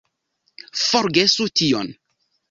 [0.83, 1.93] Forgesu tion!